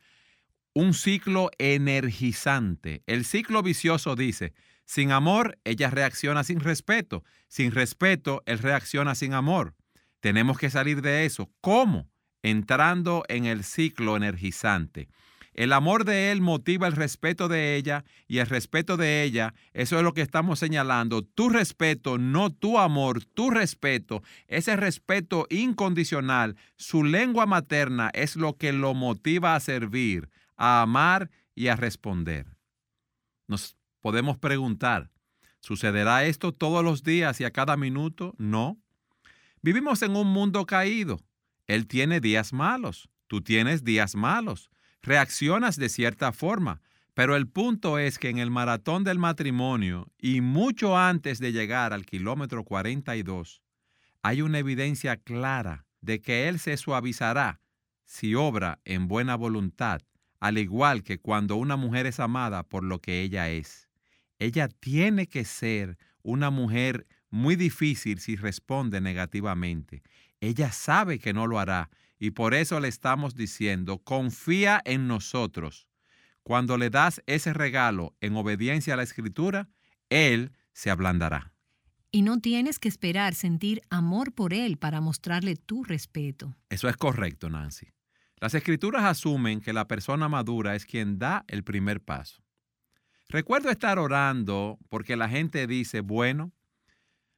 [0.76, 3.02] un ciclo energizante.
[3.06, 4.52] El ciclo vicioso dice,
[4.84, 7.24] sin amor, ella reacciona sin respeto.
[7.48, 9.74] Sin respeto, él reacciona sin amor.
[10.20, 11.50] Tenemos que salir de eso.
[11.62, 12.10] ¿Cómo?
[12.42, 15.08] Entrando en el ciclo energizante.
[15.54, 19.96] El amor de él motiva el respeto de ella y el respeto de ella, eso
[19.96, 21.22] es lo que estamos señalando.
[21.22, 28.58] Tu respeto, no tu amor, tu respeto, ese respeto incondicional, su lengua materna es lo
[28.58, 32.56] que lo motiva a servir, a amar y a responder.
[33.46, 35.10] Nos podemos preguntar,
[35.60, 38.34] ¿sucederá esto todos los días y a cada minuto?
[38.38, 38.78] No.
[39.62, 41.20] Vivimos en un mundo caído.
[41.66, 44.70] Él tiene días malos, tú tienes días malos.
[45.02, 46.80] Reaccionas de cierta forma,
[47.14, 51.92] pero el punto es que en el maratón del matrimonio y mucho antes de llegar
[51.92, 53.62] al kilómetro 42,
[54.22, 57.60] hay una evidencia clara de que Él se suavizará
[58.04, 60.02] si obra en buena voluntad,
[60.40, 63.88] al igual que cuando una mujer es amada por lo que ella es.
[64.38, 70.02] Ella tiene que ser una mujer muy difícil si responde negativamente.
[70.40, 75.88] Ella sabe que no lo hará y por eso le estamos diciendo, confía en nosotros.
[76.42, 79.68] Cuando le das ese regalo en obediencia a la escritura,
[80.10, 81.52] Él se ablandará.
[82.12, 86.56] Y no tienes que esperar sentir amor por él para mostrarle tu respeto.
[86.70, 87.88] Eso es correcto, Nancy.
[88.38, 92.42] Las escrituras asumen que la persona madura es quien da el primer paso.
[93.28, 96.52] Recuerdo estar orando porque la gente dice, bueno,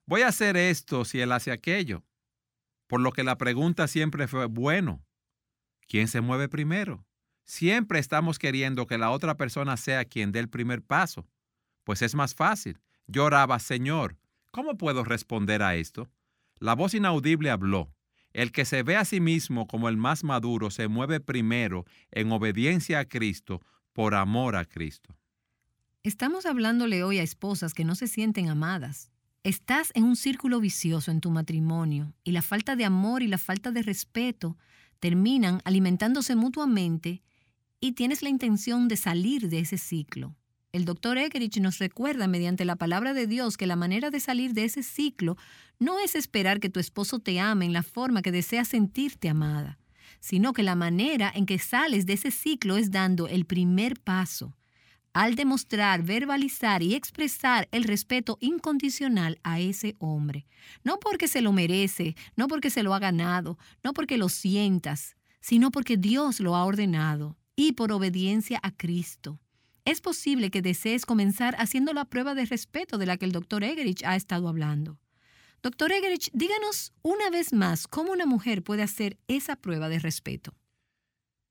[0.06, 2.04] voy a hacer esto si él hace aquello.
[2.88, 5.04] Por lo que la pregunta siempre fue, bueno,
[5.87, 7.06] ¿quién se mueve primero?
[7.44, 11.26] Siempre estamos queriendo que la otra persona sea quien dé el primer paso.
[11.84, 12.80] Pues es más fácil.
[13.06, 14.18] Yo oraba, Señor,
[14.50, 16.11] ¿cómo puedo responder a esto?
[16.58, 17.94] La voz inaudible habló.
[18.33, 22.31] El que se ve a sí mismo como el más maduro se mueve primero en
[22.33, 23.61] obediencia a Cristo
[23.93, 25.17] por amor a Cristo.
[26.03, 29.11] Estamos hablándole hoy a esposas que no se sienten amadas.
[29.43, 33.38] Estás en un círculo vicioso en tu matrimonio y la falta de amor y la
[33.38, 34.57] falta de respeto
[35.01, 37.23] terminan alimentándose mutuamente
[37.81, 40.37] y tienes la intención de salir de ese ciclo.
[40.70, 44.52] El doctor Egerich nos recuerda mediante la palabra de Dios que la manera de salir
[44.52, 45.38] de ese ciclo
[45.78, 49.78] no es esperar que tu esposo te ame en la forma que deseas sentirte amada,
[50.20, 54.59] sino que la manera en que sales de ese ciclo es dando el primer paso,
[55.14, 60.46] al demostrar, verbalizar y expresar el respeto incondicional a ese hombre.
[60.85, 65.16] No porque se lo merece, no porque se lo ha ganado, no porque lo sientas,
[65.40, 69.40] sino porque Dios lo ha ordenado y por obediencia a Cristo.
[69.88, 73.64] Es posible que desees comenzar haciendo la prueba de respeto de la que el doctor
[73.64, 74.98] Egerich ha estado hablando.
[75.62, 80.55] Doctor Egerich, díganos una vez más cómo una mujer puede hacer esa prueba de respeto.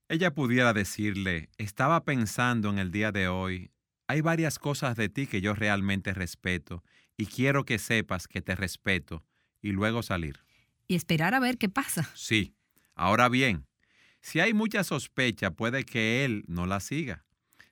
[0.07, 3.71] Ella pudiera decirle, estaba pensando en el día de hoy,
[4.05, 6.83] hay varias cosas de ti que yo realmente respeto
[7.17, 9.25] y quiero que sepas que te respeto
[9.63, 10.45] y luego salir.
[10.87, 12.07] Y esperar a ver qué pasa.
[12.13, 12.53] Sí.
[12.93, 13.65] Ahora bien,
[14.21, 17.26] si hay mucha sospecha, puede que él no la siga.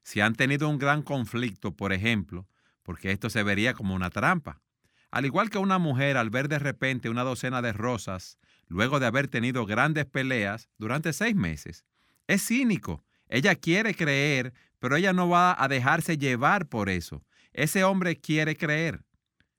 [0.05, 2.47] Si han tenido un gran conflicto, por ejemplo,
[2.83, 4.61] porque esto se vería como una trampa.
[5.09, 8.37] Al igual que una mujer al ver de repente una docena de rosas,
[8.67, 11.85] luego de haber tenido grandes peleas durante seis meses.
[12.27, 13.03] Es cínico.
[13.29, 17.23] Ella quiere creer, pero ella no va a dejarse llevar por eso.
[17.51, 19.03] Ese hombre quiere creer.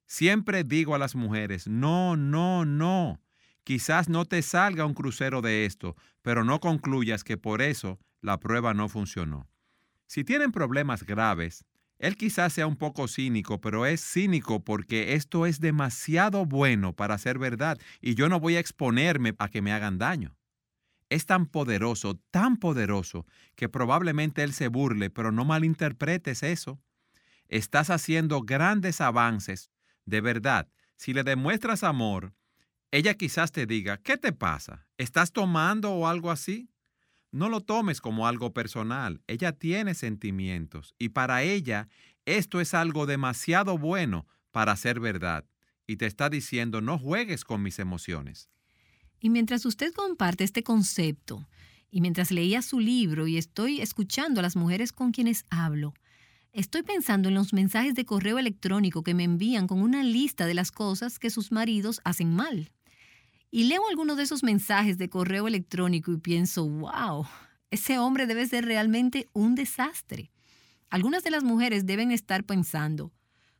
[0.05, 3.19] Siempre digo a las mujeres, no, no, no.
[3.65, 8.39] Quizás no te salga un crucero de esto, pero no concluyas que por eso la
[8.39, 9.49] prueba no funcionó.
[10.07, 11.65] Si tienen problemas graves,
[11.99, 17.17] él quizás sea un poco cínico, pero es cínico porque esto es demasiado bueno para
[17.17, 20.37] ser verdad y yo no voy a exponerme a que me hagan daño.
[21.09, 26.81] Es tan poderoso, tan poderoso, que probablemente él se burle, pero no malinterpretes eso.
[27.47, 29.71] Estás haciendo grandes avances.
[30.05, 32.33] De verdad, si le demuestras amor,
[32.91, 34.85] ella quizás te diga, ¿qué te pasa?
[34.97, 36.69] ¿Estás tomando o algo así?
[37.31, 39.21] No lo tomes como algo personal.
[39.27, 41.89] Ella tiene sentimientos y para ella
[42.25, 45.45] esto es algo demasiado bueno para ser verdad.
[45.85, 48.49] Y te está diciendo, no juegues con mis emociones.
[49.19, 51.47] Y mientras usted comparte este concepto,
[51.89, 55.93] y mientras leía su libro y estoy escuchando a las mujeres con quienes hablo,
[56.51, 60.53] estoy pensando en los mensajes de correo electrónico que me envían con una lista de
[60.53, 62.71] las cosas que sus maridos hacen mal.
[63.49, 67.25] Y leo algunos de esos mensajes de correo electrónico y pienso, wow,
[67.71, 70.31] ese hombre debe ser realmente un desastre.
[70.89, 73.11] Algunas de las mujeres deben estar pensando,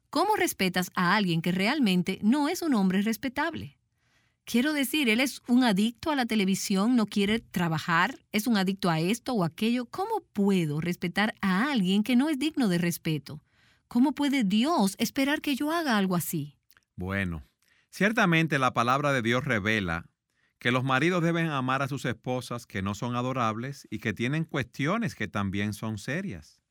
[0.10, 3.78] ¿cómo respetas a alguien que realmente no es un hombre respetable?
[4.46, 8.90] Quiero decir, él es un adicto a la televisión, no quiere trabajar, es un adicto
[8.90, 9.86] a esto o aquello.
[9.86, 13.42] ¿Cómo puedo respetar a alguien que no es digno de respeto?
[13.90, 16.56] ¿Cómo puede Dios esperar que yo haga algo así?
[16.96, 17.44] Bueno,
[17.90, 20.10] ciertamente la palabra de Dios revela
[20.60, 24.44] que los maridos deben amar a sus esposas que no son adorables y que tienen
[24.44, 26.62] cuestiones que también son serias.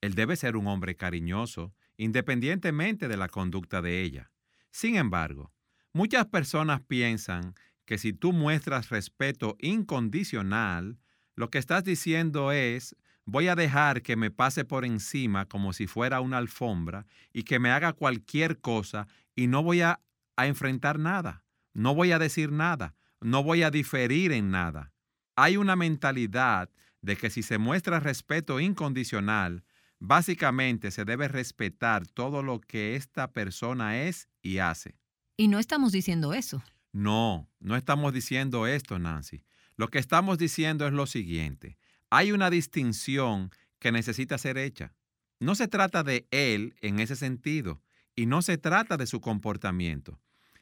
[0.00, 4.30] Él debe ser un hombre cariñoso, independientemente de la conducta de ella.
[4.70, 5.52] Sin embargo,
[5.92, 7.54] muchas personas piensan
[7.84, 10.98] que si tú muestras respeto incondicional,
[11.34, 15.86] lo que estás diciendo es, voy a dejar que me pase por encima como si
[15.86, 20.00] fuera una alfombra y que me haga cualquier cosa y no voy a,
[20.40, 21.44] a enfrentar nada.
[21.72, 24.92] no voy a decir nada, no voy a diferir en nada.
[25.36, 26.68] Hay una mentalidad
[27.02, 29.64] de que si se muestra respeto incondicional,
[30.00, 34.98] básicamente se debe respetar todo lo que esta persona es y hace.
[35.36, 36.62] Y no estamos diciendo eso.
[36.92, 39.44] No, no estamos diciendo esto, Nancy.
[39.76, 41.78] Lo que estamos diciendo es lo siguiente.
[42.10, 44.94] Hay una distinción que necesita ser hecha.
[45.38, 47.82] No se trata de él en ese sentido
[48.16, 50.20] y no se trata de su comportamiento.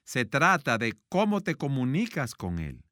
[0.09, 2.83] Se trata de cómo te comunicas con él.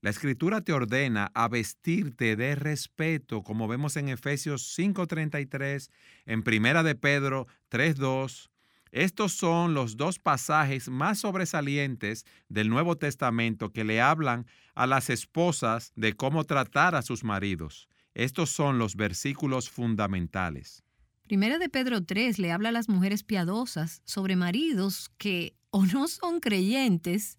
[0.00, 5.92] La escritura te ordena a vestirte de respeto, como vemos en Efesios 5:33,
[6.24, 8.50] en Primera de Pedro 3:2.
[8.90, 14.44] Estos son los dos pasajes más sobresalientes del Nuevo Testamento que le hablan
[14.74, 17.88] a las esposas de cómo tratar a sus maridos.
[18.12, 20.82] Estos son los versículos fundamentales.
[21.28, 26.08] Primera de Pedro 3 le habla a las mujeres piadosas sobre maridos que o no
[26.08, 27.38] son creyentes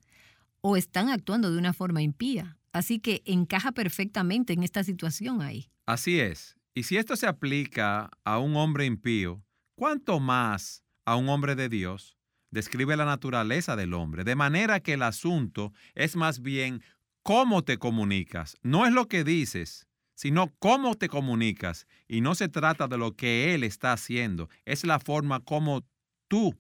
[0.62, 2.60] o están actuando de una forma impía.
[2.72, 5.72] Así que encaja perfectamente en esta situación ahí.
[5.88, 6.56] Así es.
[6.76, 11.68] Y si esto se aplica a un hombre impío, ¿cuánto más a un hombre de
[11.68, 12.16] Dios?
[12.52, 16.84] Describe la naturaleza del hombre, de manera que el asunto es más bien
[17.24, 18.56] cómo te comunicas.
[18.62, 21.88] No es lo que dices, sino cómo te comunicas.
[22.08, 25.84] Y no se trata de lo que él está haciendo, es la forma como
[26.28, 26.56] tú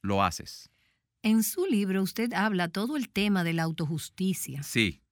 [0.00, 0.70] lo haces.
[1.22, 4.62] En su libro usted habla todo el tema de la autojusticia.
[4.62, 5.02] Sí,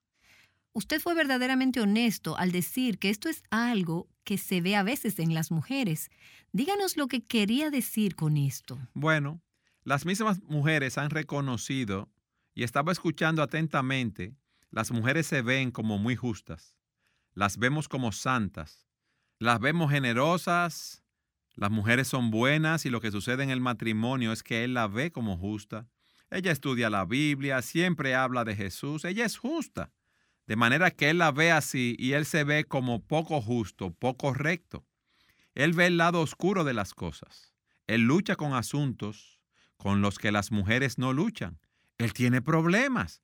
[0.76, 5.18] Usted fue verdaderamente honesto al decir que esto es algo que se ve a veces
[5.18, 6.10] en las mujeres.
[6.52, 8.78] Díganos lo que quería decir con esto.
[8.92, 9.40] Bueno,
[9.84, 12.12] las mismas mujeres han reconocido,
[12.54, 14.36] y estaba escuchando atentamente,
[14.70, 16.76] las mujeres se ven como muy justas,
[17.32, 18.86] las vemos como santas,
[19.38, 21.02] las vemos generosas,
[21.54, 24.88] las mujeres son buenas y lo que sucede en el matrimonio es que él la
[24.88, 25.88] ve como justa.
[26.30, 29.92] Ella estudia la Biblia, siempre habla de Jesús, ella es justa.
[30.46, 34.32] De manera que él la ve así y él se ve como poco justo, poco
[34.32, 34.84] recto.
[35.54, 37.52] Él ve el lado oscuro de las cosas.
[37.86, 39.40] Él lucha con asuntos
[39.76, 41.58] con los que las mujeres no luchan.
[41.98, 43.22] Él tiene problemas,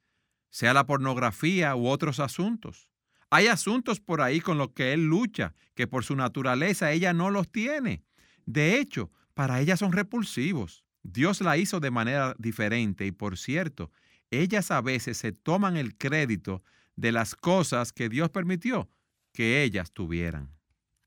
[0.51, 2.89] sea la pornografía u otros asuntos.
[3.31, 7.31] Hay asuntos por ahí con los que él lucha, que por su naturaleza ella no
[7.31, 8.03] los tiene.
[8.45, 10.85] De hecho, para ella son repulsivos.
[11.03, 13.91] Dios la hizo de manera diferente y por cierto,
[14.31, 16.63] ellas a veces se toman el crédito
[16.97, 18.89] de las cosas que Dios permitió
[19.33, 20.51] que ellas tuvieran.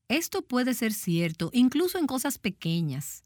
[0.08, 3.22] Esto puede ser cierto, incluso en cosas pequeñas.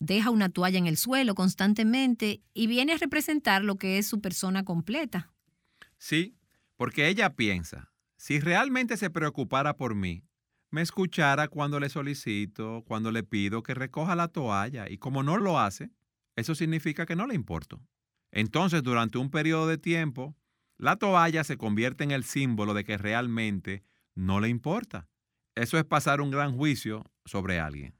[0.00, 4.20] Deja una toalla en el suelo constantemente y viene a representar lo que es su
[4.20, 5.32] persona completa.
[5.96, 6.36] Sí,
[6.76, 10.22] porque ella piensa, si realmente se preocupara por mí,
[10.70, 15.38] me escuchara cuando le solicito, cuando le pido que recoja la toalla, y como no
[15.38, 15.90] lo hace,
[16.36, 17.80] eso significa que no le importo.
[18.30, 20.36] Entonces, durante un periodo de tiempo,
[20.76, 23.82] la toalla se convierte en el símbolo de que realmente
[24.14, 25.08] no le importa.
[25.54, 27.94] Eso es pasar un gran juicio sobre alguien.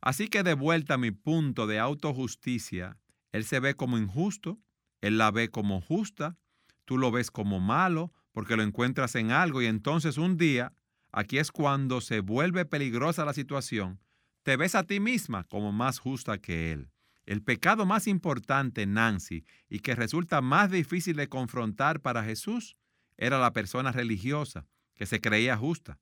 [0.00, 2.98] Así que de vuelta a mi punto de autojusticia,
[3.32, 4.58] él se ve como injusto,
[5.00, 6.36] él la ve como justa,
[6.84, 10.72] tú lo ves como malo porque lo encuentras en algo y entonces un día,
[11.14, 14.00] aquí es cuando se vuelve peligrosa la situación,
[14.42, 16.90] te ves a ti misma como más justa que él.
[17.24, 22.76] El pecado más importante, Nancy, y que resulta más difícil de confrontar para Jesús,
[23.16, 25.98] era la persona religiosa, que se creía justa.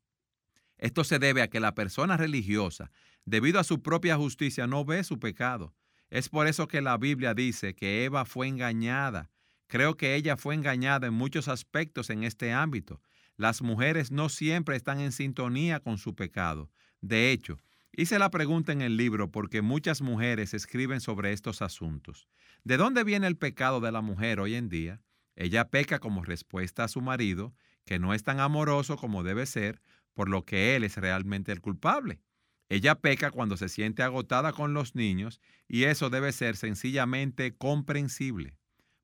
[0.78, 2.90] Esto se debe a que la persona religiosa,
[3.24, 5.74] debido a su propia justicia, no ve su pecado.
[6.10, 9.30] Es por eso que la Biblia dice que Eva fue engañada.
[9.68, 13.00] Creo que ella fue engañada en muchos aspectos en este ámbito.
[13.42, 16.70] Las mujeres no siempre están en sintonía con su pecado.
[17.00, 17.58] De hecho,
[17.94, 22.28] Hice la pregunta en el libro porque muchas mujeres escriben sobre estos asuntos.
[22.62, 25.02] ¿De dónde viene el pecado de la mujer hoy en día?
[25.34, 27.52] Ella peca como respuesta a su marido,
[27.84, 29.82] que no es tan amoroso como debe ser,
[30.14, 32.20] por lo que él es realmente el culpable.
[32.68, 38.54] Ella peca cuando se siente agotada con los niños y eso debe ser sencillamente comprensible.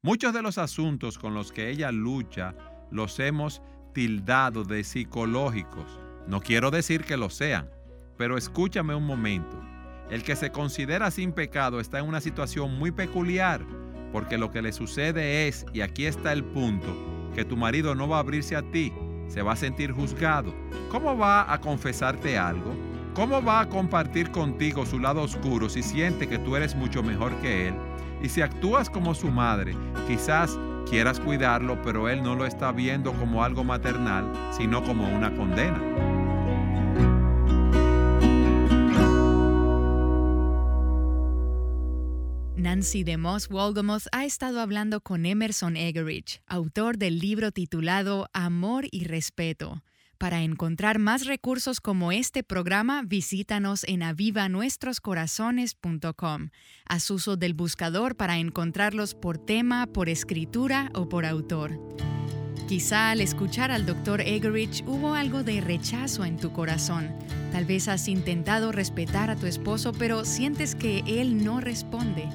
[0.01, 2.55] Muchos de los asuntos con los que ella lucha
[2.91, 3.61] los hemos
[3.99, 5.99] tildado de psicológicos.
[6.29, 7.69] No quiero decir que lo sean,
[8.17, 9.61] pero escúchame un momento.
[10.09, 13.61] El que se considera sin pecado está en una situación muy peculiar,
[14.13, 16.87] porque lo que le sucede es, y aquí está el punto,
[17.35, 18.93] que tu marido no va a abrirse a ti,
[19.27, 20.55] se va a sentir juzgado.
[20.93, 22.77] ¿Cómo va a confesarte algo?
[23.15, 27.35] ¿Cómo va a compartir contigo su lado oscuro si siente que tú eres mucho mejor
[27.41, 27.75] que él?
[28.23, 29.75] Y si actúas como su madre,
[30.07, 30.57] quizás
[30.89, 34.25] quieras cuidarlo, pero él no lo está viendo como algo maternal,
[34.57, 35.81] sino como una condena.
[42.57, 49.05] Nancy DeMoss Wolgamoth ha estado hablando con Emerson Egerich, autor del libro titulado Amor y
[49.05, 49.83] Respeto.
[50.19, 56.49] Para encontrar más recursos como este programa, visítanos en avivanuestroscorazones.com.
[56.89, 61.79] Haz uso del buscador para encontrarlos por tema, por escritura o por autor.
[62.67, 64.23] Quizá al escuchar al Dr.
[64.23, 67.17] Egerich hubo algo de rechazo en tu corazón.
[67.53, 72.29] Tal vez has intentado respetar a tu esposo, pero sientes que él no responde.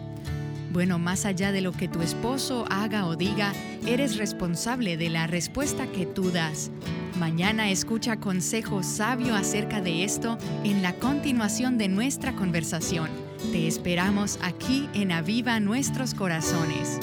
[0.72, 3.52] Bueno, más allá de lo que tu esposo haga o diga,
[3.86, 6.72] eres responsable de la respuesta que tú das.
[7.18, 13.10] Mañana escucha consejo sabio acerca de esto en la continuación de nuestra conversación.
[13.52, 17.00] Te esperamos aquí en Aviva Nuestros Corazones.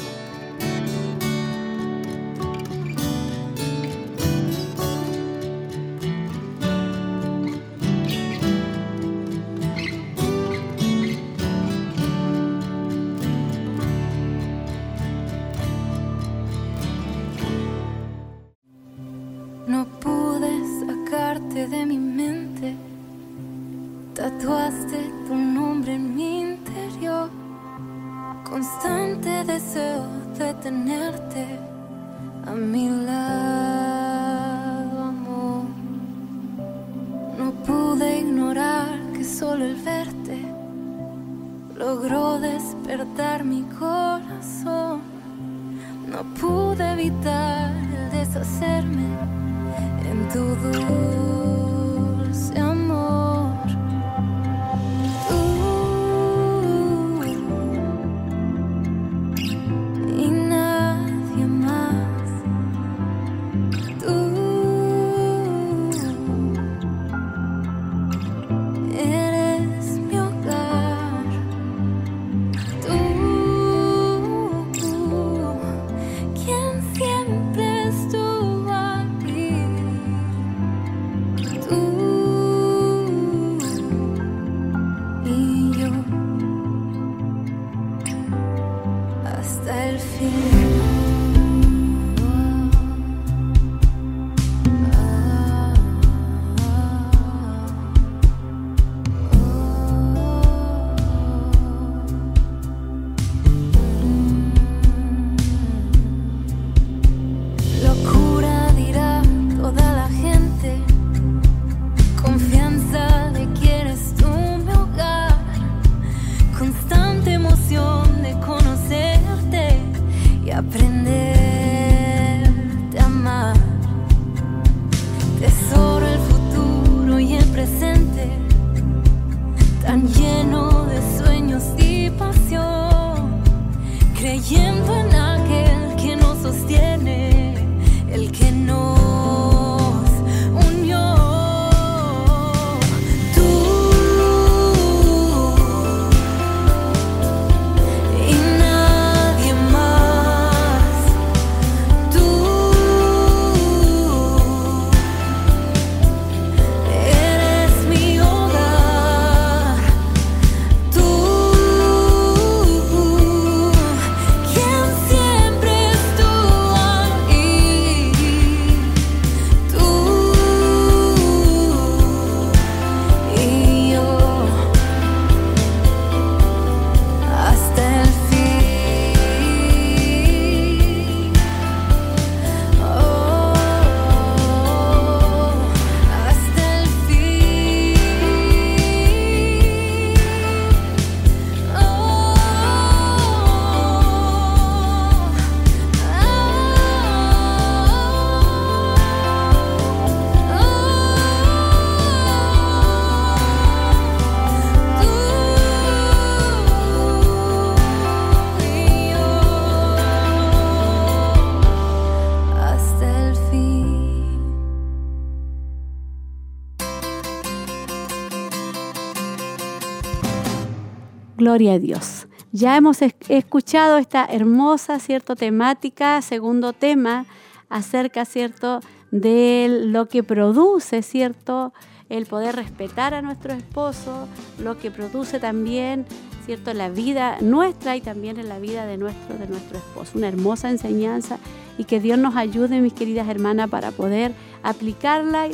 [221.51, 222.28] Gloria a Dios.
[222.53, 227.26] Ya hemos es- escuchado esta hermosa, cierto, temática, segundo tema,
[227.68, 228.78] acerca, cierto,
[229.11, 231.72] de lo que produce, cierto,
[232.09, 234.28] el poder respetar a nuestro esposo,
[234.62, 236.07] lo que produce también,
[236.46, 240.12] cierto, la vida nuestra y también en la vida de nuestro, de nuestro esposo.
[240.18, 241.38] Una hermosa enseñanza
[241.78, 245.53] y que Dios nos ayude, mis queridas hermanas, para poder aplicarla eh,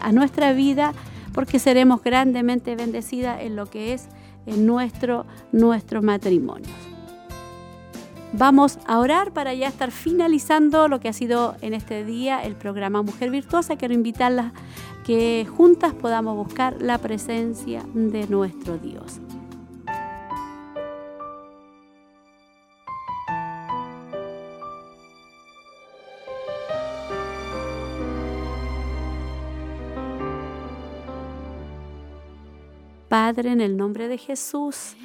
[0.00, 0.92] a nuestra vida,
[1.32, 4.06] porque seremos grandemente bendecidas en lo que es
[4.46, 6.70] en nuestro, nuestro matrimonio.
[8.32, 12.56] Vamos a orar para ya estar finalizando lo que ha sido en este día el
[12.56, 13.76] programa Mujer Virtuosa.
[13.76, 14.52] Quiero invitarlas
[15.04, 19.20] que juntas podamos buscar la presencia de nuestro Dios.
[33.14, 34.96] Padre, en el nombre de Jesús,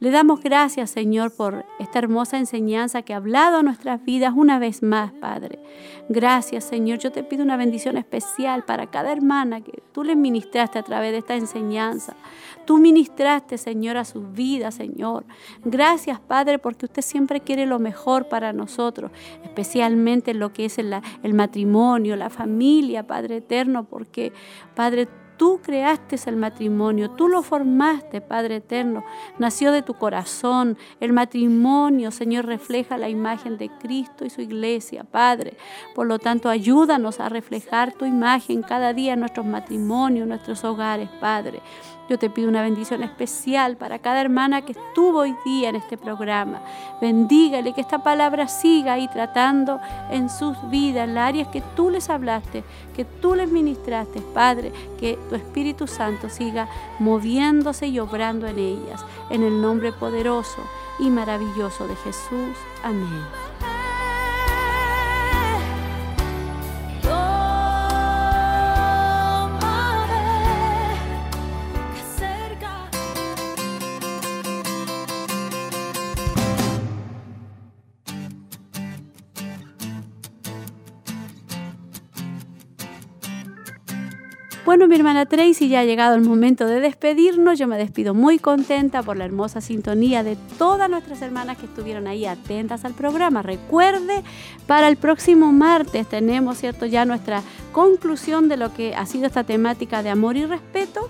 [0.00, 4.58] le damos gracias, Señor, por esta hermosa enseñanza que ha hablado a nuestras vidas una
[4.58, 5.58] vez más, Padre.
[6.08, 6.98] Gracias, Señor.
[6.98, 11.12] Yo te pido una bendición especial para cada hermana que tú le ministraste a través
[11.12, 12.16] de esta enseñanza.
[12.64, 15.26] Tú ministraste, Señor, a sus vidas, Señor.
[15.62, 19.10] Gracias, Padre, porque usted siempre quiere lo mejor para nosotros,
[19.44, 24.32] especialmente en lo que es el, el matrimonio, la familia, Padre eterno, porque,
[24.74, 25.06] Padre,
[25.38, 29.04] Tú creaste el matrimonio, tú lo formaste, Padre eterno.
[29.38, 30.76] Nació de tu corazón.
[30.98, 35.56] El matrimonio, Señor, refleja la imagen de Cristo y su iglesia, Padre.
[35.94, 40.64] Por lo tanto, ayúdanos a reflejar tu imagen cada día en nuestros matrimonios, en nuestros
[40.64, 41.62] hogares, Padre.
[42.08, 45.98] Yo te pido una bendición especial para cada hermana que estuvo hoy día en este
[45.98, 46.62] programa.
[47.02, 49.78] Bendígale que esta palabra siga ahí tratando
[50.10, 52.64] en sus vidas, en las áreas que tú les hablaste,
[52.96, 56.66] que tú les ministraste, Padre, que tu Espíritu Santo siga
[56.98, 59.04] moviéndose y obrando en ellas.
[59.28, 60.62] En el nombre poderoso
[60.98, 62.56] y maravilloso de Jesús.
[62.82, 63.77] Amén.
[84.68, 87.58] Bueno, mi hermana Tracy, ya ha llegado el momento de despedirnos.
[87.58, 92.06] Yo me despido muy contenta por la hermosa sintonía de todas nuestras hermanas que estuvieron
[92.06, 93.40] ahí atentas al programa.
[93.40, 94.22] Recuerde,
[94.66, 97.40] para el próximo martes tenemos, ¿cierto?, ya nuestra
[97.72, 101.08] conclusión de lo que ha sido esta temática de amor y respeto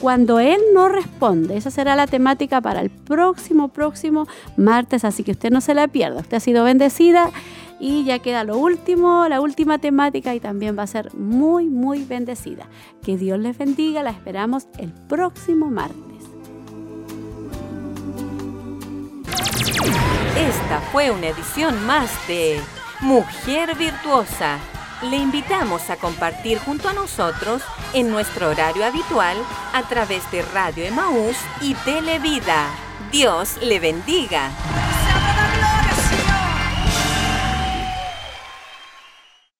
[0.00, 1.56] cuando Él no responde.
[1.56, 4.26] Esa será la temática para el próximo, próximo
[4.56, 6.22] martes, así que usted no se la pierda.
[6.22, 7.30] Usted ha sido bendecida
[7.80, 12.04] y ya queda lo último, la última temática y también va a ser muy, muy
[12.04, 12.66] bendecida.
[13.02, 15.98] Que Dios les bendiga, la esperamos el próximo martes.
[20.36, 22.60] Esta fue una edición más de
[23.00, 24.58] Mujer Virtuosa.
[25.02, 27.62] Le invitamos a compartir junto a nosotros
[27.92, 29.36] en nuestro horario habitual
[29.72, 32.68] a través de Radio Emaús y Televida.
[33.10, 34.50] Dios le bendiga.